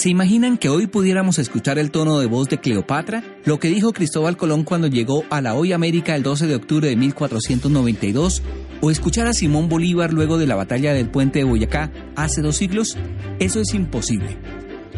¿Se 0.00 0.08
imaginan 0.08 0.56
que 0.56 0.70
hoy 0.70 0.86
pudiéramos 0.86 1.38
escuchar 1.38 1.78
el 1.78 1.90
tono 1.90 2.20
de 2.20 2.26
voz 2.26 2.48
de 2.48 2.56
Cleopatra? 2.56 3.22
Lo 3.44 3.58
que 3.58 3.68
dijo 3.68 3.92
Cristóbal 3.92 4.38
Colón 4.38 4.64
cuando 4.64 4.86
llegó 4.86 5.24
a 5.28 5.42
la 5.42 5.52
hoy 5.52 5.74
América 5.74 6.16
el 6.16 6.22
12 6.22 6.46
de 6.46 6.54
octubre 6.54 6.88
de 6.88 6.96
1492? 6.96 8.42
¿O 8.80 8.90
escuchar 8.90 9.26
a 9.26 9.34
Simón 9.34 9.68
Bolívar 9.68 10.14
luego 10.14 10.38
de 10.38 10.46
la 10.46 10.56
batalla 10.56 10.94
del 10.94 11.10
puente 11.10 11.40
de 11.40 11.44
Boyacá 11.44 11.92
hace 12.16 12.40
dos 12.40 12.56
siglos? 12.56 12.96
Eso 13.40 13.60
es 13.60 13.74
imposible. 13.74 14.38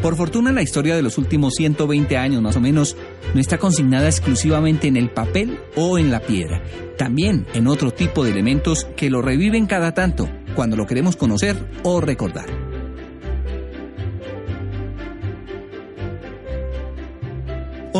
Por 0.01 0.15
fortuna 0.15 0.53
la 0.53 0.61
historia 0.61 0.95
de 0.95 1.01
los 1.01 1.17
últimos 1.17 1.55
120 1.55 2.15
años 2.15 2.41
más 2.41 2.55
o 2.55 2.61
menos 2.61 2.95
no 3.33 3.41
está 3.41 3.57
consignada 3.57 4.07
exclusivamente 4.07 4.87
en 4.87 4.95
el 4.95 5.09
papel 5.09 5.59
o 5.75 5.97
en 5.97 6.11
la 6.11 6.21
piedra, 6.21 6.63
también 6.97 7.45
en 7.53 7.67
otro 7.67 7.91
tipo 7.91 8.23
de 8.23 8.31
elementos 8.31 8.87
que 8.95 9.09
lo 9.09 9.21
reviven 9.21 9.65
cada 9.65 9.93
tanto 9.93 10.29
cuando 10.55 10.77
lo 10.77 10.87
queremos 10.87 11.17
conocer 11.17 11.57
o 11.83 11.99
recordar. 11.99 12.62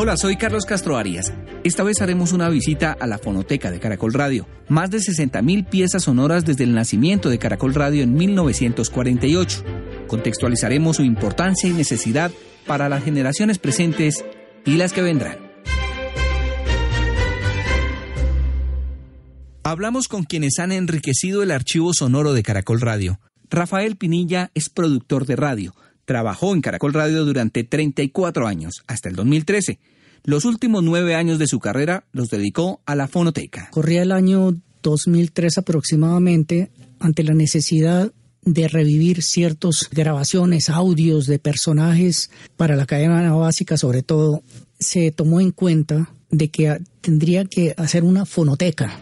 Hola, 0.04 0.18
soy 0.18 0.36
Carlos 0.36 0.66
Castro 0.66 0.98
Arias. 0.98 1.32
Esta 1.64 1.82
vez 1.82 2.02
haremos 2.02 2.34
una 2.34 2.50
visita 2.50 2.92
a 2.92 3.08
la 3.08 3.18
fonoteca 3.18 3.72
de 3.72 3.80
Caracol 3.80 4.12
Radio. 4.12 4.46
Más 4.68 4.92
de 4.92 4.98
60.000 4.98 5.70
piezas 5.70 6.04
sonoras 6.04 6.44
desde 6.44 6.66
el 6.66 6.74
nacimiento 6.74 7.30
de 7.30 7.40
Caracol 7.40 7.74
Radio 7.74 8.04
en 8.04 8.14
1948. 8.14 9.64
Contextualizaremos 10.08 10.98
su 10.98 11.04
importancia 11.04 11.70
y 11.70 11.74
necesidad 11.74 12.34
para 12.68 12.90
las 12.90 13.06
generaciones 13.06 13.60
presentes 13.60 14.26
y 14.66 14.76
las 14.76 14.92
que 14.92 15.04
vendrán. 15.04 15.38
Hablamos 19.64 20.10
con 20.10 20.26
quienes 20.26 20.60
han 20.60 20.74
enriquecido 20.74 21.44
el 21.44 21.52
archivo 21.52 21.94
sonoro 21.94 22.34
de 22.34 22.44
Caracol 22.44 22.82
Radio. 22.82 23.22
Rafael 23.50 23.96
Pinilla 23.96 24.52
es 24.54 24.68
productor 24.68 25.26
de 25.26 25.38
radio 25.38 25.74
Trabajó 26.06 26.54
en 26.54 26.62
Caracol 26.62 26.94
Radio 26.94 27.24
durante 27.24 27.64
34 27.64 28.46
años, 28.46 28.84
hasta 28.88 29.08
el 29.08 29.16
2013. 29.16 29.80
Los 30.26 30.45
últimos 30.45 30.84
nueve 30.84 31.16
años 31.16 31.38
de 31.38 31.48
su 31.48 31.59
carrera 31.59 32.06
los 32.14 32.30
dedicó 32.30 32.80
a 32.86 32.95
la 32.95 33.09
fonoteca. 33.09 33.70
Corría 33.72 34.03
el 34.03 34.14
año 34.14 34.56
2003 34.81 35.58
aproximadamente 35.58 36.72
ante 37.00 37.23
la 37.23 37.34
necesidad 37.34 38.14
de 38.45 38.67
revivir 38.70 39.22
ciertas 39.22 39.89
grabaciones, 39.92 40.70
audios 40.70 41.28
de 41.28 41.39
personajes 41.39 42.31
para 42.56 42.78
la 42.78 42.86
cadena 42.86 43.33
básica, 43.33 43.75
sobre 43.75 44.02
todo, 44.02 44.44
se 44.80 45.11
tomó 45.11 45.42
en 45.42 45.52
cuenta 45.52 46.14
de 46.30 46.48
que 46.48 46.80
tendría 47.02 47.44
que 47.44 47.73
hacer 47.76 48.05
una 48.05 48.26
fonoteca. 48.26 48.98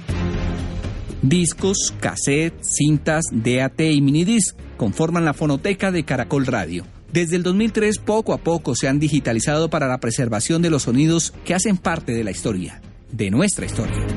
Discos, 1.21 1.93
cassettes, 1.99 2.67
cintas, 2.77 3.25
DAT 3.31 3.79
y 3.81 4.01
minidisc 4.01 4.55
conforman 4.75 5.25
la 5.25 5.35
fonoteca 5.35 5.91
de 5.91 6.03
Caracol 6.03 6.47
Radio. 6.47 6.83
Desde 7.13 7.35
el 7.35 7.43
2003 7.43 7.97
poco 7.97 8.33
a 8.33 8.37
poco 8.37 8.73
se 8.73 8.87
han 8.87 8.97
digitalizado 8.97 9.69
para 9.69 9.89
la 9.89 9.99
preservación 9.99 10.61
de 10.61 10.69
los 10.69 10.83
sonidos 10.83 11.33
que 11.43 11.53
hacen 11.53 11.75
parte 11.75 12.13
de 12.13 12.23
la 12.23 12.31
historia, 12.31 12.81
de 13.11 13.29
nuestra 13.29 13.65
historia. 13.65 14.07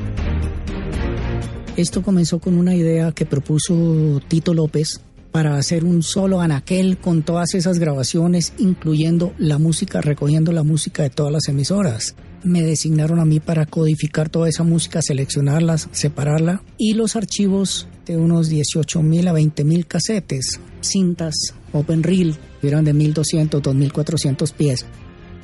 Esto 1.75 2.01
comenzó 2.01 2.39
con 2.39 2.57
una 2.57 2.73
idea 2.73 3.11
que 3.11 3.25
propuso 3.25 4.21
Tito 4.29 4.53
López 4.53 5.01
para 5.33 5.57
hacer 5.57 5.83
un 5.83 6.03
solo 6.03 6.39
anaquel 6.39 6.97
con 6.97 7.23
todas 7.23 7.53
esas 7.53 7.79
grabaciones, 7.79 8.53
incluyendo 8.59 9.33
la 9.37 9.57
música, 9.57 9.99
recogiendo 9.99 10.53
la 10.53 10.63
música 10.63 11.03
de 11.03 11.09
todas 11.09 11.33
las 11.33 11.49
emisoras. 11.49 12.15
Me 12.45 12.61
designaron 12.61 13.19
a 13.19 13.25
mí 13.25 13.41
para 13.41 13.65
codificar 13.65 14.29
toda 14.29 14.47
esa 14.47 14.63
música, 14.63 15.01
seleccionarlas, 15.01 15.89
separarla 15.91 16.63
y 16.77 16.93
los 16.93 17.17
archivos 17.17 17.89
unos 18.09 18.49
18 18.49 19.01
mil 19.01 19.27
a 19.27 19.33
20 19.33 19.63
mil 19.63 19.85
casetes, 19.85 20.59
cintas, 20.81 21.35
open 21.73 22.03
reel, 22.03 22.35
eran 22.61 22.85
de 22.85 22.93
1200, 22.93 23.61
2400 23.61 24.51
pies. 24.51 24.85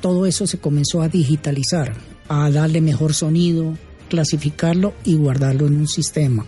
Todo 0.00 0.26
eso 0.26 0.46
se 0.46 0.58
comenzó 0.58 1.02
a 1.02 1.08
digitalizar, 1.08 1.94
a 2.28 2.50
darle 2.50 2.80
mejor 2.80 3.14
sonido, 3.14 3.76
clasificarlo 4.08 4.94
y 5.04 5.14
guardarlo 5.14 5.66
en 5.66 5.76
un 5.76 5.88
sistema. 5.88 6.44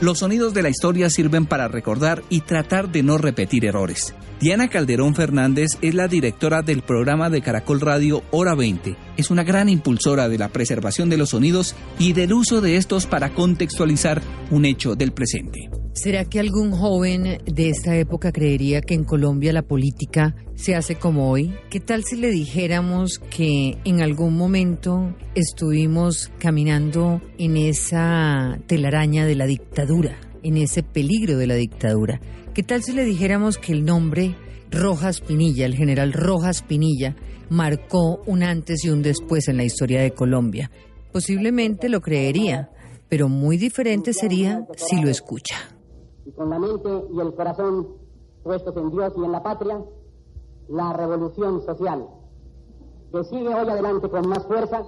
Los 0.00 0.18
sonidos 0.18 0.52
de 0.52 0.62
la 0.62 0.68
historia 0.68 1.08
sirven 1.08 1.46
para 1.46 1.68
recordar 1.68 2.22
y 2.28 2.40
tratar 2.40 2.92
de 2.92 3.02
no 3.02 3.16
repetir 3.16 3.64
errores. 3.64 4.14
Diana 4.44 4.68
Calderón 4.68 5.14
Fernández 5.14 5.78
es 5.80 5.94
la 5.94 6.06
directora 6.06 6.60
del 6.60 6.82
programa 6.82 7.30
de 7.30 7.40
Caracol 7.40 7.80
Radio 7.80 8.22
Hora 8.30 8.54
20. 8.54 8.94
Es 9.16 9.30
una 9.30 9.42
gran 9.42 9.70
impulsora 9.70 10.28
de 10.28 10.36
la 10.36 10.50
preservación 10.50 11.08
de 11.08 11.16
los 11.16 11.30
sonidos 11.30 11.74
y 11.98 12.12
del 12.12 12.34
uso 12.34 12.60
de 12.60 12.76
estos 12.76 13.06
para 13.06 13.30
contextualizar 13.30 14.20
un 14.50 14.66
hecho 14.66 14.96
del 14.96 15.12
presente. 15.12 15.70
¿Será 15.94 16.26
que 16.26 16.40
algún 16.40 16.72
joven 16.72 17.38
de 17.46 17.70
esta 17.70 17.96
época 17.96 18.32
creería 18.32 18.82
que 18.82 18.92
en 18.92 19.04
Colombia 19.04 19.50
la 19.54 19.62
política 19.62 20.36
se 20.56 20.74
hace 20.74 20.96
como 20.96 21.30
hoy? 21.30 21.54
¿Qué 21.70 21.80
tal 21.80 22.04
si 22.04 22.16
le 22.16 22.28
dijéramos 22.28 23.20
que 23.30 23.78
en 23.86 24.02
algún 24.02 24.36
momento 24.36 25.16
estuvimos 25.34 26.30
caminando 26.38 27.22
en 27.38 27.56
esa 27.56 28.58
telaraña 28.66 29.24
de 29.24 29.36
la 29.36 29.46
dictadura, 29.46 30.18
en 30.42 30.58
ese 30.58 30.82
peligro 30.82 31.38
de 31.38 31.46
la 31.46 31.54
dictadura? 31.54 32.20
¿Qué 32.54 32.62
tal 32.62 32.82
si 32.82 32.92
le 32.92 33.04
dijéramos 33.04 33.58
que 33.58 33.72
el 33.72 33.84
nombre 33.84 34.36
Rojas 34.70 35.20
Pinilla, 35.20 35.66
el 35.66 35.74
general 35.74 36.12
Rojas 36.12 36.62
Pinilla, 36.62 37.16
marcó 37.50 38.20
un 38.26 38.42
antes 38.42 38.84
y 38.84 38.90
un 38.90 39.02
después 39.02 39.48
en 39.48 39.56
la 39.56 39.64
historia 39.64 40.00
de 40.00 40.12
Colombia? 40.12 40.70
Posiblemente 41.12 41.88
lo 41.88 42.00
creería, 42.00 42.70
pero 43.08 43.28
muy 43.28 43.56
diferente 43.56 44.12
sería 44.12 44.66
si 44.76 45.00
lo 45.00 45.08
escucha 45.08 45.56
y 46.26 46.32
con 46.32 46.50
la 46.50 46.58
mente 46.58 46.88
y 47.12 47.20
el 47.20 47.34
corazón 47.34 47.88
puestos 48.42 48.76
en 48.76 48.90
Dios 48.90 49.12
y 49.16 49.24
en 49.24 49.32
la 49.32 49.42
patria, 49.42 49.82
la 50.68 50.92
revolución 50.92 51.64
social, 51.64 52.06
que 53.12 53.24
sigue 53.24 53.48
hoy 53.48 53.68
adelante 53.68 54.08
con 54.08 54.28
más 54.28 54.46
fuerza 54.46 54.82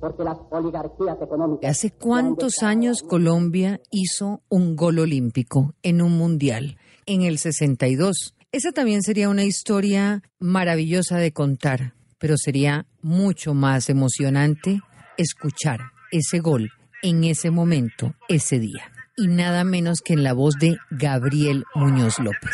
porque 0.00 0.24
las 0.24 0.38
oligarquías 0.50 1.20
económicas... 1.20 1.70
¿Hace 1.70 1.90
cuántos 1.90 2.62
años 2.62 3.02
Colombia 3.02 3.80
hizo 3.90 4.42
un 4.48 4.76
gol 4.76 4.98
olímpico 4.98 5.74
en 5.82 6.02
un 6.02 6.16
mundial? 6.16 6.78
En 7.06 7.22
el 7.22 7.38
62. 7.38 8.34
Esa 8.52 8.72
también 8.72 9.02
sería 9.02 9.28
una 9.28 9.44
historia 9.44 10.22
maravillosa 10.38 11.18
de 11.18 11.32
contar, 11.32 11.94
pero 12.18 12.36
sería 12.36 12.86
mucho 13.02 13.54
más 13.54 13.88
emocionante 13.90 14.80
escuchar 15.16 15.80
ese 16.10 16.40
gol 16.40 16.70
en 17.02 17.24
ese 17.24 17.50
momento, 17.50 18.14
ese 18.28 18.58
día 18.58 18.90
y 19.20 19.26
nada 19.26 19.64
menos 19.64 20.00
que 20.00 20.14
en 20.14 20.24
la 20.24 20.32
voz 20.32 20.54
de 20.58 20.78
Gabriel 20.90 21.64
Muñoz 21.74 22.18
López. 22.18 22.52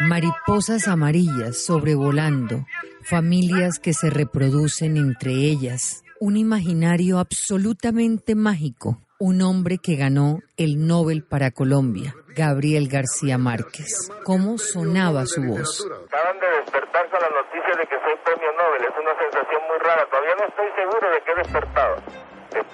Mariposas 0.00 0.88
amarillas 0.88 1.62
sobrevolando, 1.62 2.64
familias 3.02 3.78
que 3.78 3.92
se 3.92 4.08
reproducen 4.08 4.96
entre 4.96 5.32
ellas, 5.32 6.02
un 6.18 6.38
imaginario 6.38 7.18
absolutamente 7.18 8.34
mágico, 8.34 8.98
un 9.18 9.42
hombre 9.42 9.76
que 9.76 9.96
ganó 9.96 10.38
el 10.56 10.86
Nobel 10.86 11.22
para 11.22 11.50
Colombia, 11.50 12.14
Gabriel 12.34 12.88
García 12.88 13.36
Márquez. 13.36 14.10
¿Cómo 14.24 14.56
sonaba 14.56 15.26
su 15.26 15.42
voz? 15.42 15.86
Acaban 16.06 16.40
de 16.40 16.48
despertarse 16.62 17.16
a 17.16 17.20
la 17.20 17.30
noticia 17.36 17.76
de 17.76 17.84
que 17.84 17.96
soy 18.00 18.16
premio 18.24 18.48
Nobel. 18.56 18.82
Es 18.82 18.96
una 18.98 19.12
sensación 19.20 19.60
muy 19.68 19.78
rara. 19.84 20.06
Todavía 20.08 20.34
no 20.40 20.46
estoy 20.48 20.66
seguro 20.76 21.10
de 21.12 21.20
que 21.20 21.30
he 21.30 21.36
despertado. 21.36 22.29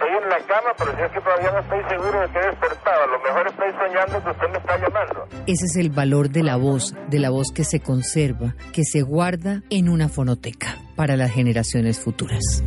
Estoy 0.07 0.23
en 0.23 0.29
la 0.29 0.47
cama, 0.47 0.69
pero 0.79 0.97
si 0.97 1.03
es 1.03 1.11
que 1.11 1.21
todavía 1.21 1.51
no 1.51 1.59
estoy 1.59 1.91
seguro 1.91 2.21
de 2.21 2.29
que 2.29 2.39
he 2.39 2.47
despertado. 2.47 3.03
A 3.03 3.07
lo 3.07 3.23
mejor 3.25 3.47
estoy 3.49 3.73
soñando 3.73 4.23
que 4.23 4.31
usted 4.31 4.49
me 4.53 4.59
está 4.59 4.79
llamando. 4.79 5.29
Ese 5.49 5.65
es 5.65 5.77
el 5.77 5.91
valor 5.91 6.31
de 6.31 6.43
la 6.45 6.57
voz, 6.57 6.95
de 7.09 7.19
la 7.19 7.31
voz 7.31 7.49
que 7.53 7.65
se 7.65 7.81
conserva, 7.81 8.55
que 8.73 8.85
se 8.85 9.03
guarda 9.03 9.63
en 9.69 9.89
una 9.89 10.09
fonoteca 10.09 10.79
para 10.95 11.17
las 11.17 11.33
generaciones 11.33 11.99
futuras. 11.99 12.63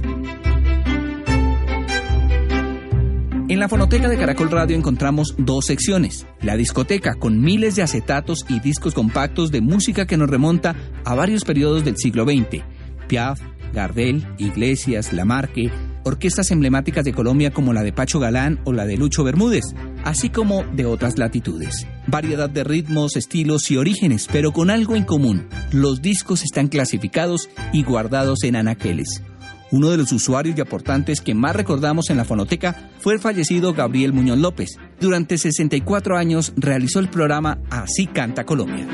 En 3.48 3.60
la 3.60 3.70
fonoteca 3.70 4.10
de 4.10 4.18
Caracol 4.18 4.52
Radio 4.52 4.76
encontramos 4.76 5.36
dos 5.38 5.66
secciones. 5.66 6.28
La 6.42 6.58
discoteca 6.58 7.16
con 7.16 7.42
miles 7.42 7.78
de 7.78 7.84
acetatos 7.84 8.46
y 8.50 8.60
discos 8.60 8.94
compactos 8.94 9.50
de 9.52 9.62
música 9.62 10.06
que 10.06 10.18
nos 10.18 10.30
remonta 10.30 10.76
a 11.06 11.16
varios 11.16 11.46
periodos 11.46 11.86
del 11.86 11.96
siglo 11.96 12.26
XX. 12.26 12.64
Piaf, 13.08 13.40
Gardel, 13.74 14.28
Iglesias, 14.38 15.14
Lamarque, 15.14 15.72
orquestas 16.04 16.52
emblemáticas 16.52 17.06
de 17.06 17.14
Colombia 17.14 17.52
como 17.52 17.74
la 17.74 17.84
de 17.84 17.94
Pacho 17.94 18.20
Galán 18.20 18.60
o 18.64 18.74
la 18.74 18.86
de 18.86 18.98
Lucho 18.98 19.24
Bermúdez, 19.24 19.66
así 20.04 20.30
como 20.30 20.64
de 20.74 20.86
otras 20.86 21.18
latitudes. 21.18 21.88
Variedad 22.08 22.50
de 22.50 22.64
ritmos, 22.64 23.16
estilos 23.16 23.70
y 23.72 23.78
orígenes, 23.78 24.28
pero 24.32 24.52
con 24.52 24.70
algo 24.70 24.96
en 24.96 25.04
común. 25.04 25.48
Los 25.72 26.02
discos 26.02 26.44
están 26.44 26.68
clasificados 26.68 27.50
y 27.74 27.84
guardados 27.84 28.44
en 28.44 28.56
anaqueles. 28.56 29.24
Uno 29.72 29.90
de 29.90 29.98
los 29.98 30.12
usuarios 30.12 30.58
y 30.58 30.62
aportantes 30.62 31.22
que 31.22 31.36
más 31.36 31.56
recordamos 31.56 32.10
en 32.10 32.18
la 32.18 32.26
fonoteca 32.26 32.90
fue 33.00 33.14
el 33.14 33.20
fallecido 33.20 33.74
Gabriel 33.74 34.14
Muñoz 34.14 34.40
López. 34.40 34.78
Durante 35.00 35.38
64 35.38 36.18
años 36.18 36.54
realizó 36.56 37.00
el 37.00 37.10
programa 37.10 37.60
Así 37.70 38.08
Canta 38.08 38.46
Colombia. 38.46 38.88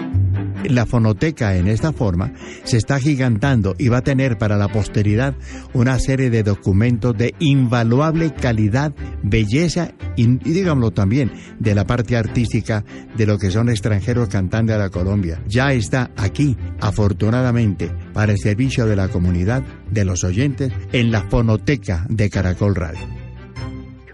La 0.70 0.86
fonoteca 0.86 1.56
en 1.56 1.68
esta 1.68 1.94
forma 1.94 2.34
se 2.64 2.78
está 2.78 3.00
gigantando 3.00 3.76
y 3.78 3.90
va 3.90 3.98
a 3.98 4.04
tener 4.04 4.38
para 4.38 4.58
la 4.58 4.68
posteridad 4.68 5.36
una 5.74 6.00
serie 6.00 6.30
de 6.30 6.44
documentos 6.44 7.18
de 7.18 7.34
invaluable 7.40 8.34
calidad, 8.34 8.94
belleza 9.24 9.92
y, 10.16 10.26
digámoslo 10.38 10.92
también 10.92 11.32
de 11.60 11.76
la 11.76 11.86
parte 11.86 12.18
artística 12.18 12.84
de 13.16 13.26
lo 13.26 13.38
que 13.38 13.52
son 13.52 13.70
extranjeros 13.70 14.30
cantantes 14.30 14.76
de 14.76 14.82
la 14.82 14.90
Colombia. 14.90 15.42
Ya 15.48 15.74
está 15.74 16.12
aquí, 16.16 16.58
afortunadamente, 16.80 17.92
para 18.14 18.32
el 18.32 18.40
servicio 18.40 18.86
de 18.86 18.96
la 18.96 19.10
comunidad, 19.10 19.64
de 19.92 20.06
los 20.06 20.24
oyentes, 20.24 20.72
en 20.92 21.12
la 21.12 21.22
fonoteca 21.30 22.06
de 22.10 22.30
Caracol 22.30 22.76
Radio. 22.76 23.15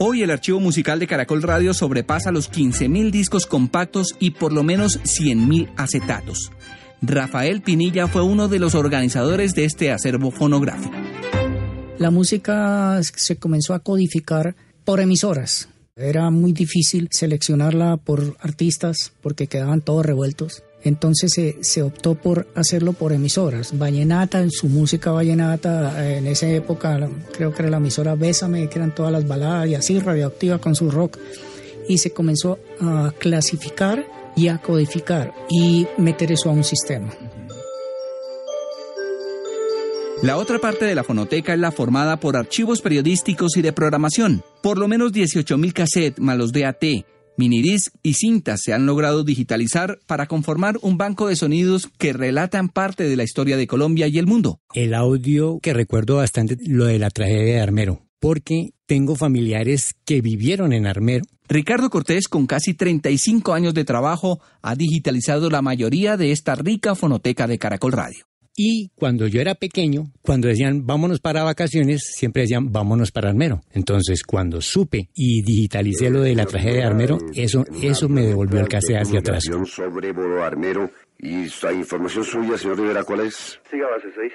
Hoy 0.03 0.23
el 0.23 0.31
archivo 0.31 0.59
musical 0.59 0.97
de 0.97 1.05
Caracol 1.05 1.43
Radio 1.43 1.75
sobrepasa 1.75 2.31
los 2.31 2.51
15.000 2.51 3.11
discos 3.11 3.45
compactos 3.45 4.15
y 4.17 4.31
por 4.31 4.51
lo 4.51 4.63
menos 4.63 4.99
100.000 5.03 5.69
acetatos. 5.77 6.51
Rafael 7.03 7.61
Pinilla 7.61 8.07
fue 8.07 8.23
uno 8.23 8.47
de 8.47 8.57
los 8.57 8.73
organizadores 8.73 9.53
de 9.53 9.65
este 9.65 9.91
acervo 9.91 10.31
fonográfico. 10.31 10.95
La 11.99 12.09
música 12.09 12.99
se 13.03 13.35
comenzó 13.35 13.75
a 13.75 13.81
codificar 13.81 14.55
por 14.85 15.01
emisoras. 15.01 15.69
Era 15.95 16.31
muy 16.31 16.51
difícil 16.51 17.07
seleccionarla 17.11 17.97
por 17.97 18.37
artistas 18.39 19.13
porque 19.21 19.45
quedaban 19.45 19.81
todos 19.81 20.03
revueltos. 20.03 20.63
Entonces 20.83 21.55
se, 21.61 21.81
optó 21.83 22.15
por 22.15 22.47
hacerlo 22.55 22.93
por 22.93 23.13
emisoras. 23.13 23.77
Vallenata, 23.77 24.41
en 24.41 24.51
su 24.51 24.67
música 24.67 25.11
vallenata, 25.11 26.15
en 26.17 26.27
esa 26.27 26.47
época 26.49 27.09
creo 27.33 27.53
que 27.53 27.61
era 27.61 27.71
la 27.71 27.77
emisora 27.77 28.15
Bésame, 28.15 28.67
que 28.67 28.79
eran 28.79 28.95
todas 28.95 29.11
las 29.11 29.27
baladas 29.27 29.67
y 29.69 29.75
así, 29.75 29.99
radioactiva 29.99 30.57
con 30.57 30.75
su 30.75 30.89
rock. 30.89 31.17
Y 31.87 31.97
se 31.97 32.11
comenzó 32.11 32.59
a 32.79 33.11
clasificar 33.19 34.05
y 34.35 34.47
a 34.47 34.59
codificar 34.59 35.33
y 35.49 35.87
meter 35.97 36.31
eso 36.31 36.49
a 36.49 36.53
un 36.53 36.63
sistema. 36.63 37.11
La 40.23 40.37
otra 40.37 40.59
parte 40.59 40.85
de 40.85 40.93
la 40.93 41.03
fonoteca 41.03 41.53
es 41.53 41.59
la 41.59 41.71
formada 41.71 42.19
por 42.19 42.37
archivos 42.37 42.81
periodísticos 42.81 43.57
y 43.57 43.63
de 43.63 43.73
programación. 43.73 44.43
Por 44.61 44.77
lo 44.77 44.87
menos 44.87 45.11
18.000 45.13 45.73
cassettes 45.73 46.19
más 46.19 46.37
los 46.37 46.51
DAT, 46.51 46.83
Minidisc 47.37 47.93
y 48.03 48.13
cintas 48.13 48.61
se 48.61 48.73
han 48.73 48.85
logrado 48.85 49.23
digitalizar 49.23 49.99
para 50.05 50.27
conformar 50.27 50.77
un 50.81 50.97
banco 50.97 51.27
de 51.27 51.35
sonidos 51.35 51.89
que 51.97 52.13
relatan 52.13 52.69
parte 52.69 53.03
de 53.03 53.15
la 53.15 53.23
historia 53.23 53.57
de 53.57 53.67
Colombia 53.67 54.07
y 54.07 54.17
el 54.17 54.27
mundo. 54.27 54.59
El 54.73 54.93
audio 54.93 55.59
que 55.61 55.73
recuerdo 55.73 56.17
bastante 56.17 56.57
lo 56.65 56.85
de 56.85 56.99
la 56.99 57.09
tragedia 57.09 57.55
de 57.55 57.61
Armero, 57.61 58.01
porque 58.19 58.71
tengo 58.85 59.15
familiares 59.15 59.95
que 60.05 60.21
vivieron 60.21 60.73
en 60.73 60.85
Armero. 60.85 61.25
Ricardo 61.47 61.89
Cortés, 61.89 62.27
con 62.27 62.47
casi 62.47 62.73
35 62.73 63.53
años 63.53 63.73
de 63.73 63.83
trabajo, 63.83 64.39
ha 64.61 64.75
digitalizado 64.75 65.49
la 65.49 65.61
mayoría 65.61 66.15
de 66.17 66.31
esta 66.31 66.55
rica 66.55 66.95
fonoteca 66.95 67.47
de 67.47 67.57
Caracol 67.57 67.91
Radio. 67.91 68.30
Y 68.63 68.91
cuando 68.93 69.25
yo 69.25 69.41
era 69.41 69.55
pequeño, 69.55 70.11
cuando 70.21 70.47
decían 70.47 70.85
vámonos 70.85 71.19
para 71.19 71.43
vacaciones, 71.43 72.03
siempre 72.13 72.43
decían 72.43 72.71
vámonos 72.71 73.11
para 73.11 73.29
Armero. 73.29 73.61
Entonces, 73.73 74.21
cuando 74.21 74.61
supe 74.61 75.09
y 75.15 75.41
digitalicé 75.41 76.11
lo 76.11 76.21
de 76.21 76.35
la 76.35 76.45
tragedia 76.45 76.81
de 76.81 76.83
Armero, 76.83 77.17
eso, 77.33 77.65
eso 77.81 78.07
me 78.07 78.21
devolvió 78.21 78.59
el 78.59 78.67
cassette 78.67 79.01
hacia 79.01 79.17
atrás. 79.17 79.45
sobre 79.65 80.13
Armero 80.43 80.91
y 81.17 81.47
la 81.63 81.73
información 81.73 82.23
suya, 82.23 82.55
señor 82.55 82.77
Rivera, 82.77 83.03
¿cuál 83.03 83.21
es? 83.21 83.59
Siga 83.71 83.87
base 83.87 84.09
6. 84.15 84.31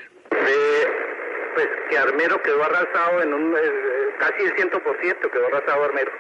pues 1.54 1.68
que 1.88 1.96
Armero 1.96 2.42
quedó 2.42 2.64
arrasado 2.64 3.22
en 3.22 3.32
un, 3.32 3.54
eh, 3.54 3.60
casi 4.18 4.42
el 4.42 4.54
100% 4.56 5.30
quedó 5.30 5.46
arrasado 5.46 5.84
Armero. 5.84 6.10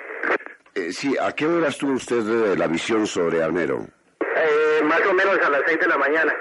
Eh, 0.76 0.92
sí, 0.92 1.16
¿a 1.20 1.32
qué 1.32 1.44
hora 1.44 1.70
estuvo 1.70 1.94
usted 1.94 2.22
de 2.22 2.56
la 2.56 2.68
visión 2.68 3.04
sobre 3.04 3.42
Armero? 3.42 3.84
Eh, 4.20 4.84
más 4.84 5.00
o 5.00 5.12
menos 5.12 5.40
a 5.44 5.50
las 5.50 5.62
6 5.66 5.80
de 5.80 5.88
la 5.88 5.98
mañana. 5.98 6.32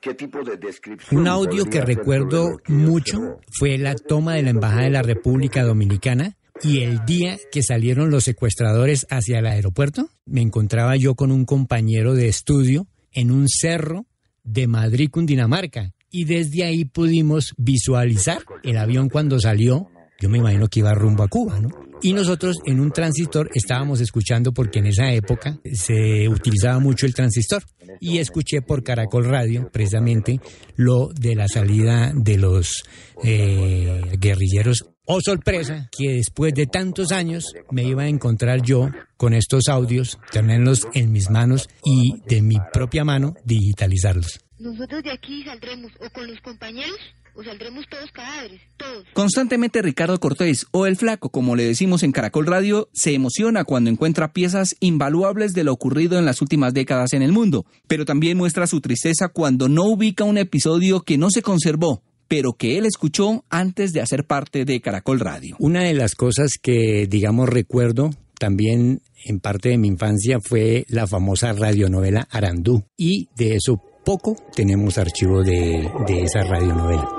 ¿Qué 0.00 0.14
tipo 0.14 0.42
de 0.44 0.56
descripción? 0.56 1.20
Un 1.20 1.28
audio 1.28 1.64
que 1.64 1.80
recuerdo 1.80 2.58
mucho 2.68 3.40
fue 3.50 3.78
la 3.78 3.94
toma 3.94 4.34
de 4.34 4.42
la 4.42 4.50
Embajada 4.50 4.82
de 4.82 4.90
la 4.90 5.02
República 5.02 5.64
Dominicana 5.64 6.36
y 6.62 6.82
el 6.82 7.04
día 7.04 7.38
que 7.50 7.62
salieron 7.62 8.10
los 8.10 8.24
secuestradores 8.24 9.06
hacia 9.10 9.38
el 9.38 9.46
aeropuerto, 9.46 10.08
me 10.24 10.40
encontraba 10.40 10.96
yo 10.96 11.14
con 11.14 11.30
un 11.32 11.44
compañero 11.44 12.14
de 12.14 12.28
estudio 12.28 12.86
en 13.12 13.30
un 13.30 13.48
cerro 13.48 14.06
de 14.44 14.66
Madrid, 14.66 15.10
Cundinamarca. 15.10 15.92
Y 16.10 16.24
desde 16.24 16.64
ahí 16.64 16.84
pudimos 16.84 17.54
visualizar 17.56 18.42
el 18.62 18.78
avión 18.78 19.08
cuando 19.08 19.38
salió. 19.38 19.88
Yo 20.20 20.28
me 20.28 20.38
imagino 20.38 20.68
que 20.68 20.80
iba 20.80 20.94
rumbo 20.94 21.22
a 21.22 21.28
Cuba, 21.28 21.60
¿no? 21.60 21.68
Y 22.00 22.12
nosotros 22.12 22.56
en 22.64 22.80
un 22.80 22.92
transistor 22.92 23.50
estábamos 23.54 24.00
escuchando 24.00 24.52
porque 24.52 24.78
en 24.78 24.86
esa 24.86 25.12
época 25.12 25.58
se 25.72 26.28
utilizaba 26.28 26.78
mucho 26.78 27.06
el 27.06 27.14
transistor. 27.14 27.64
Y 28.00 28.18
escuché 28.18 28.62
por 28.62 28.84
Caracol 28.84 29.24
Radio 29.24 29.70
precisamente 29.72 30.40
lo 30.76 31.08
de 31.08 31.34
la 31.34 31.48
salida 31.48 32.12
de 32.14 32.38
los 32.38 32.84
eh, 33.24 34.02
guerrilleros. 34.18 34.84
Oh 35.06 35.20
sorpresa, 35.20 35.88
que 35.90 36.16
después 36.16 36.52
de 36.54 36.66
tantos 36.66 37.12
años 37.12 37.46
me 37.70 37.82
iba 37.82 38.02
a 38.02 38.08
encontrar 38.08 38.60
yo 38.62 38.90
con 39.16 39.32
estos 39.32 39.68
audios, 39.68 40.18
tenerlos 40.30 40.86
en 40.92 41.10
mis 41.10 41.30
manos 41.30 41.68
y 41.82 42.20
de 42.28 42.42
mi 42.42 42.56
propia 42.72 43.04
mano 43.04 43.34
digitalizarlos. 43.44 44.38
Nosotros 44.58 45.02
de 45.02 45.12
aquí 45.12 45.44
saldremos 45.44 45.92
o 46.00 46.10
con 46.10 46.26
los 46.26 46.40
compañeros 46.40 46.98
o 47.38 47.44
saldremos 47.44 47.86
todos 47.88 48.10
cadáveres, 48.10 48.60
todos. 48.76 49.04
Constantemente 49.14 49.80
Ricardo 49.80 50.18
Cortés, 50.18 50.66
o 50.72 50.86
el 50.86 50.96
flaco 50.96 51.30
como 51.30 51.54
le 51.54 51.64
decimos 51.64 52.02
en 52.02 52.10
Caracol 52.10 52.46
Radio, 52.46 52.88
se 52.92 53.14
emociona 53.14 53.62
cuando 53.62 53.90
encuentra 53.90 54.32
piezas 54.32 54.74
invaluables 54.80 55.54
de 55.54 55.62
lo 55.62 55.72
ocurrido 55.72 56.18
en 56.18 56.24
las 56.24 56.42
últimas 56.42 56.74
décadas 56.74 57.12
en 57.12 57.22
el 57.22 57.30
mundo, 57.30 57.64
pero 57.86 58.04
también 58.04 58.36
muestra 58.36 58.66
su 58.66 58.80
tristeza 58.80 59.28
cuando 59.28 59.68
no 59.68 59.84
ubica 59.84 60.24
un 60.24 60.36
episodio 60.36 61.02
que 61.02 61.16
no 61.16 61.30
se 61.30 61.42
conservó, 61.42 62.02
pero 62.26 62.54
que 62.54 62.76
él 62.76 62.86
escuchó 62.86 63.44
antes 63.50 63.92
de 63.92 64.00
hacer 64.00 64.24
parte 64.24 64.64
de 64.64 64.80
Caracol 64.80 65.20
Radio. 65.20 65.54
Una 65.60 65.84
de 65.84 65.94
las 65.94 66.16
cosas 66.16 66.54
que, 66.60 67.06
digamos, 67.08 67.48
recuerdo 67.48 68.10
también 68.40 69.00
en 69.24 69.38
parte 69.38 69.68
de 69.68 69.78
mi 69.78 69.86
infancia 69.86 70.40
fue 70.40 70.84
la 70.88 71.06
famosa 71.06 71.52
radionovela 71.52 72.26
Arandú, 72.32 72.82
y 72.96 73.28
de 73.36 73.54
eso 73.54 73.80
poco 74.04 74.34
tenemos 74.56 74.98
archivo 74.98 75.44
de, 75.44 75.88
de 76.08 76.22
esa 76.22 76.42
radionovela. 76.42 77.17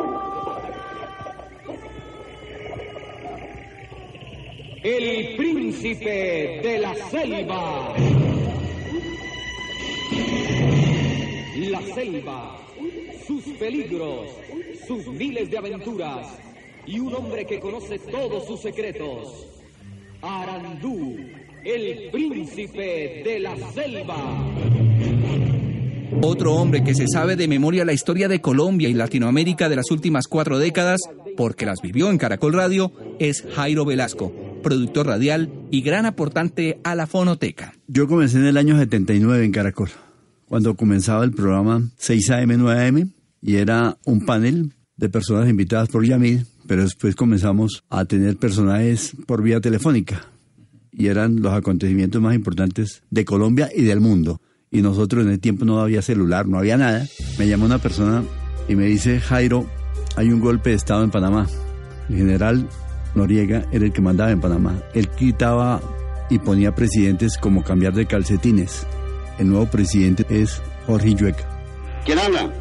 Príncipe 5.89 6.59
de 6.61 6.77
la 6.77 6.93
selva. 7.09 7.95
La 11.55 11.81
selva, 11.95 12.57
sus 13.25 13.43
peligros, 13.57 14.29
sus 14.87 15.07
miles 15.07 15.49
de 15.49 15.57
aventuras 15.57 16.27
y 16.85 16.99
un 16.99 17.13
hombre 17.15 17.45
que 17.45 17.59
conoce 17.59 17.97
todos 17.97 18.45
sus 18.45 18.61
secretos. 18.61 19.47
Arandú, 20.21 21.17
el 21.63 22.11
príncipe 22.11 23.23
de 23.25 23.39
la 23.39 23.55
selva. 23.73 24.45
Otro 26.21 26.53
hombre 26.53 26.83
que 26.83 26.93
se 26.93 27.07
sabe 27.07 27.35
de 27.35 27.47
memoria 27.47 27.85
la 27.85 27.93
historia 27.93 28.27
de 28.27 28.41
Colombia 28.41 28.89
y 28.89 28.93
Latinoamérica 28.93 29.69
de 29.69 29.77
las 29.77 29.89
últimas 29.89 30.27
cuatro 30.27 30.59
décadas, 30.59 30.99
porque 31.37 31.65
las 31.65 31.81
vivió 31.81 32.11
en 32.11 32.17
Caracol 32.17 32.53
Radio, 32.53 32.91
es 33.19 33.43
Jairo 33.55 33.85
Velasco, 33.85 34.33
productor 34.61 35.07
radial 35.07 35.51
y 35.71 35.81
gran 35.81 36.05
aportante 36.05 36.79
a 36.83 36.95
la 36.95 37.07
fonoteca. 37.07 37.73
Yo 37.87 38.07
comencé 38.07 38.37
en 38.37 38.45
el 38.45 38.57
año 38.57 38.77
79 38.77 39.45
en 39.45 39.51
Caracol, 39.51 39.89
cuando 40.45 40.75
comenzaba 40.75 41.23
el 41.23 41.31
programa 41.31 41.81
6AM, 41.99 42.57
9AM, 42.57 43.11
y 43.41 43.55
era 43.55 43.97
un 44.05 44.25
panel 44.25 44.73
de 44.97 45.09
personas 45.09 45.49
invitadas 45.49 45.89
por 45.89 46.05
Yamil, 46.05 46.45
pero 46.67 46.83
después 46.83 47.15
comenzamos 47.15 47.83
a 47.89 48.05
tener 48.05 48.37
personajes 48.37 49.15
por 49.25 49.41
vía 49.41 49.61
telefónica, 49.61 50.25
y 50.91 51.07
eran 51.07 51.41
los 51.41 51.53
acontecimientos 51.53 52.21
más 52.21 52.35
importantes 52.35 53.03
de 53.09 53.25
Colombia 53.25 53.69
y 53.73 53.83
del 53.83 54.01
mundo. 54.01 54.41
Y 54.71 54.81
nosotros 54.81 55.25
en 55.25 55.31
el 55.31 55.39
tiempo 55.39 55.65
no 55.65 55.79
había 55.79 56.01
celular, 56.01 56.47
no 56.47 56.59
había 56.59 56.77
nada. 56.77 57.07
Me 57.37 57.47
llama 57.47 57.65
una 57.65 57.79
persona 57.79 58.23
y 58.67 58.75
me 58.75 58.85
dice, 58.85 59.19
Jairo, 59.19 59.65
hay 60.15 60.29
un 60.29 60.39
golpe 60.39 60.71
de 60.71 60.75
Estado 60.75 61.03
en 61.03 61.09
Panamá. 61.09 61.47
El 62.09 62.17
general 62.17 62.67
Noriega 63.15 63.65
era 63.71 63.85
el 63.85 63.93
que 63.93 64.01
mandaba 64.01 64.31
en 64.31 64.41
Panamá. 64.41 64.81
Él 64.93 65.07
quitaba 65.09 65.81
y 66.29 66.39
ponía 66.39 66.73
presidentes 66.73 67.37
como 67.37 67.63
cambiar 67.63 67.93
de 67.93 68.05
calcetines. 68.05 68.85
El 69.37 69.49
nuevo 69.49 69.65
presidente 69.65 70.25
es 70.29 70.61
Jorge 70.85 71.09
Illueca. 71.09 71.43
¿Quién 72.05 72.19
habla? 72.19 72.51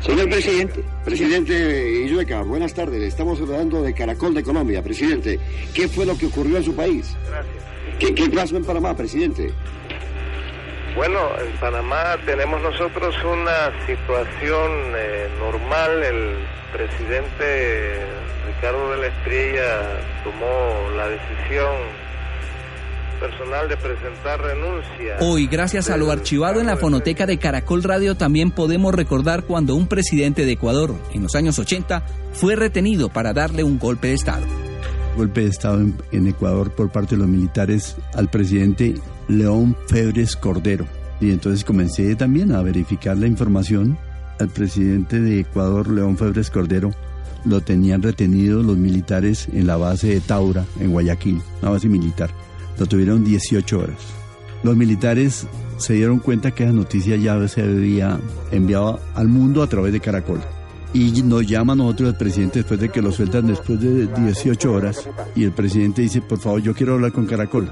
Señor 0.00 0.30
presidente. 0.30 0.82
Presidente 1.04 2.04
Illueca, 2.04 2.42
buenas 2.42 2.72
tardes. 2.72 3.02
Estamos 3.02 3.40
hablando 3.40 3.82
de 3.82 3.92
Caracol 3.92 4.34
de 4.34 4.42
Colombia. 4.42 4.82
Presidente, 4.82 5.38
¿qué 5.74 5.88
fue 5.88 6.06
lo 6.06 6.16
que 6.16 6.26
ocurrió 6.26 6.56
en 6.56 6.64
su 6.64 6.74
país? 6.74 7.14
Gracias. 7.28 7.60
¿Qué, 7.98 8.30
pasó 8.30 8.56
en 8.56 8.64
Panamá, 8.64 8.96
presidente? 8.96 9.52
Bueno, 10.96 11.18
en 11.38 11.52
Panamá 11.60 12.16
tenemos 12.24 12.62
nosotros 12.62 13.14
una 13.24 13.86
situación 13.86 14.70
eh, 14.96 15.28
normal. 15.38 16.02
El 16.02 16.36
presidente 16.72 18.19
Ricardo 18.46 18.90
de 18.92 18.96
la 18.98 19.06
Estrella 19.06 20.00
tomó 20.24 20.96
la 20.96 21.08
decisión 21.08 22.10
personal 23.20 23.68
de 23.68 23.76
presentar 23.76 24.40
renuncia. 24.40 25.16
Hoy, 25.20 25.46
gracias 25.46 25.90
a 25.90 25.96
lo 25.96 26.10
archivado 26.10 26.60
en 26.60 26.66
la 26.66 26.76
fonoteca 26.76 27.26
de 27.26 27.38
Caracol 27.38 27.82
Radio, 27.82 28.16
también 28.16 28.50
podemos 28.50 28.94
recordar 28.94 29.44
cuando 29.44 29.74
un 29.74 29.86
presidente 29.86 30.46
de 30.46 30.52
Ecuador, 30.52 30.94
en 31.12 31.22
los 31.22 31.34
años 31.34 31.58
80, 31.58 32.02
fue 32.32 32.56
retenido 32.56 33.10
para 33.10 33.32
darle 33.32 33.62
un 33.62 33.78
golpe 33.78 34.08
de 34.08 34.14
Estado. 34.14 34.46
Golpe 35.16 35.42
de 35.42 35.48
Estado 35.48 35.80
en, 35.80 35.98
en 36.12 36.26
Ecuador 36.28 36.72
por 36.72 36.90
parte 36.90 37.14
de 37.14 37.20
los 37.20 37.28
militares 37.28 37.96
al 38.14 38.30
presidente 38.30 38.94
León 39.28 39.76
Febres 39.88 40.34
Cordero. 40.34 40.86
Y 41.20 41.30
entonces 41.30 41.64
comencé 41.64 42.16
también 42.16 42.52
a 42.52 42.62
verificar 42.62 43.18
la 43.18 43.26
información. 43.26 43.98
Al 44.38 44.48
presidente 44.48 45.20
de 45.20 45.40
Ecuador, 45.40 45.88
León 45.90 46.16
Febres 46.16 46.48
Cordero, 46.48 46.92
lo 47.44 47.60
tenían 47.60 48.02
retenido 48.02 48.62
los 48.62 48.76
militares 48.76 49.48
en 49.52 49.66
la 49.66 49.76
base 49.76 50.08
de 50.08 50.20
Taura, 50.20 50.64
en 50.78 50.90
Guayaquil, 50.90 51.40
una 51.62 51.72
base 51.72 51.88
militar. 51.88 52.30
Lo 52.78 52.86
tuvieron 52.86 53.24
18 53.24 53.78
horas. 53.78 53.98
Los 54.62 54.76
militares 54.76 55.46
se 55.78 55.94
dieron 55.94 56.18
cuenta 56.18 56.50
que 56.50 56.64
esa 56.64 56.72
noticia 56.72 57.16
ya 57.16 57.48
se 57.48 57.62
había 57.62 58.18
enviado 58.50 59.00
al 59.14 59.28
mundo 59.28 59.62
a 59.62 59.66
través 59.66 59.92
de 59.92 60.00
Caracol. 60.00 60.40
Y 60.92 61.22
nos 61.22 61.46
llama 61.46 61.72
a 61.72 61.76
nosotros 61.76 62.10
el 62.10 62.16
presidente 62.16 62.58
después 62.60 62.80
de 62.80 62.88
que 62.88 63.00
lo 63.00 63.12
sueltan 63.12 63.46
después 63.46 63.80
de 63.80 64.06
18 64.06 64.72
horas. 64.72 65.08
Y 65.34 65.44
el 65.44 65.52
presidente 65.52 66.02
dice, 66.02 66.20
por 66.20 66.38
favor, 66.38 66.60
yo 66.60 66.74
quiero 66.74 66.94
hablar 66.94 67.12
con 67.12 67.26
Caracol. 67.26 67.70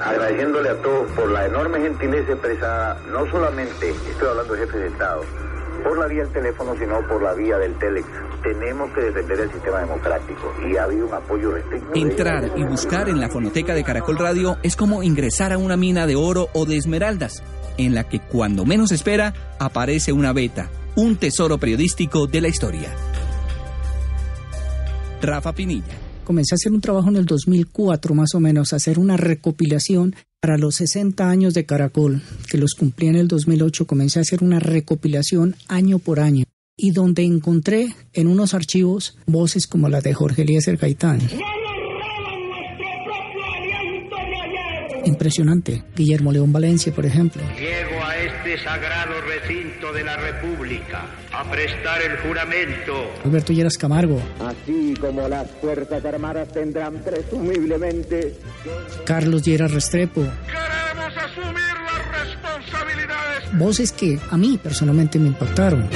Agradeciéndole 0.00 0.68
a 0.68 0.82
todos 0.82 1.10
por 1.12 1.30
la 1.30 1.46
enorme 1.46 1.80
gentileza 1.80 2.32
expresada, 2.32 3.00
no 3.10 3.30
solamente, 3.30 3.90
estoy 4.10 4.28
hablando 4.28 4.52
de 4.52 4.66
jefe 4.66 4.78
de 4.78 4.88
Estado, 4.88 5.22
por 5.84 5.98
la 5.98 6.06
vía 6.06 6.22
del 6.24 6.32
teléfono, 6.32 6.74
sino 6.78 7.06
por 7.08 7.22
la 7.22 7.32
vía 7.34 7.56
del 7.58 7.72
Telex. 7.78 8.06
Tenemos 8.46 8.92
que 8.92 9.00
defender 9.00 9.40
el 9.40 9.50
sistema 9.50 9.80
democrático 9.80 10.54
y 10.70 10.76
ha 10.76 10.84
habido 10.84 11.08
un 11.08 11.14
apoyo 11.14 11.50
restricto. 11.50 11.90
Entrar 11.96 12.52
y 12.56 12.62
buscar 12.62 13.08
en 13.08 13.20
la 13.20 13.28
fonoteca 13.28 13.74
de 13.74 13.82
Caracol 13.82 14.16
Radio 14.18 14.56
es 14.62 14.76
como 14.76 15.02
ingresar 15.02 15.52
a 15.52 15.58
una 15.58 15.76
mina 15.76 16.06
de 16.06 16.14
oro 16.14 16.48
o 16.52 16.64
de 16.64 16.76
esmeraldas, 16.76 17.42
en 17.76 17.92
la 17.92 18.08
que 18.08 18.20
cuando 18.20 18.64
menos 18.64 18.92
espera 18.92 19.56
aparece 19.58 20.12
una 20.12 20.32
beta, 20.32 20.70
un 20.94 21.16
tesoro 21.16 21.58
periodístico 21.58 22.28
de 22.28 22.40
la 22.40 22.46
historia. 22.46 22.94
Rafa 25.20 25.52
Pinilla. 25.52 25.98
Comencé 26.22 26.54
a 26.54 26.56
hacer 26.56 26.70
un 26.70 26.80
trabajo 26.80 27.08
en 27.08 27.16
el 27.16 27.26
2004 27.26 28.14
más 28.14 28.32
o 28.36 28.38
menos, 28.38 28.72
a 28.72 28.76
hacer 28.76 29.00
una 29.00 29.16
recopilación 29.16 30.14
para 30.40 30.56
los 30.56 30.76
60 30.76 31.28
años 31.28 31.52
de 31.52 31.66
Caracol, 31.66 32.22
que 32.48 32.58
los 32.58 32.74
cumplí 32.74 33.08
en 33.08 33.16
el 33.16 33.26
2008, 33.26 33.88
comencé 33.88 34.20
a 34.20 34.22
hacer 34.22 34.44
una 34.44 34.60
recopilación 34.60 35.56
año 35.66 35.98
por 35.98 36.20
año 36.20 36.44
y 36.76 36.90
donde 36.90 37.22
encontré 37.22 37.94
en 38.12 38.28
unos 38.28 38.52
archivos 38.52 39.16
voces 39.26 39.66
como 39.66 39.88
las 39.88 40.04
de 40.04 40.12
Jorge 40.14 40.42
Eliezer 40.42 40.76
Gaitán. 40.76 41.20
Impresionante. 45.04 45.84
Guillermo 45.94 46.32
León 46.32 46.52
Valencia, 46.52 46.92
por 46.92 47.06
ejemplo. 47.06 47.40
Llego 47.56 48.04
a 48.04 48.16
este 48.16 48.58
sagrado 48.62 49.12
recinto 49.20 49.92
de 49.92 50.02
la 50.02 50.16
República 50.16 51.06
a 51.32 51.48
prestar 51.48 52.02
el 52.02 52.18
juramento. 52.18 52.92
Alberto 53.24 53.52
Lleras 53.52 53.78
Camargo. 53.78 54.20
Así 54.40 54.94
como 55.00 55.28
las 55.28 55.48
Fuerzas 55.60 56.04
Armadas 56.04 56.48
tendrán 56.52 56.96
presumiblemente. 57.04 58.34
Carlos 59.04 59.42
Lleras 59.42 59.70
Restrepo. 59.72 60.22
Queremos 60.22 61.16
asumir 61.16 61.76
las 61.86 62.26
responsabilidades. 62.26 63.58
Voces 63.58 63.92
que 63.92 64.18
a 64.28 64.36
mí 64.36 64.58
personalmente 64.60 65.20
me 65.20 65.28
impactaron. 65.28 65.88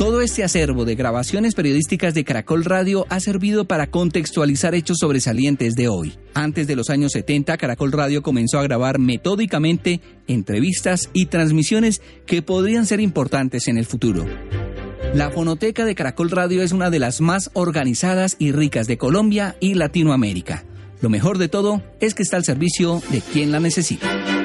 Todo 0.00 0.22
este 0.22 0.42
acervo 0.42 0.86
de 0.86 0.94
grabaciones 0.94 1.54
periodísticas 1.54 2.14
de 2.14 2.24
Caracol 2.24 2.64
Radio 2.64 3.04
ha 3.10 3.20
servido 3.20 3.66
para 3.66 3.90
contextualizar 3.90 4.74
hechos 4.74 4.96
sobresalientes 4.98 5.74
de 5.74 5.88
hoy. 5.88 6.14
Antes 6.32 6.66
de 6.66 6.74
los 6.74 6.88
años 6.88 7.12
70, 7.12 7.58
Caracol 7.58 7.92
Radio 7.92 8.22
comenzó 8.22 8.58
a 8.58 8.62
grabar 8.62 8.98
metódicamente 8.98 10.00
entrevistas 10.26 11.10
y 11.12 11.26
transmisiones 11.26 12.00
que 12.24 12.40
podrían 12.40 12.86
ser 12.86 13.00
importantes 13.00 13.68
en 13.68 13.76
el 13.76 13.84
futuro. 13.84 14.24
La 15.12 15.30
fonoteca 15.32 15.84
de 15.84 15.94
Caracol 15.94 16.30
Radio 16.30 16.62
es 16.62 16.72
una 16.72 16.88
de 16.88 16.98
las 16.98 17.20
más 17.20 17.50
organizadas 17.52 18.36
y 18.38 18.52
ricas 18.52 18.86
de 18.86 18.96
Colombia 18.96 19.56
y 19.60 19.74
Latinoamérica. 19.74 20.64
Lo 21.02 21.10
mejor 21.10 21.36
de 21.36 21.48
todo 21.48 21.82
es 22.00 22.14
que 22.14 22.22
está 22.22 22.38
al 22.38 22.44
servicio 22.44 23.02
de 23.10 23.20
quien 23.20 23.52
la 23.52 23.60
necesita. 23.60 24.39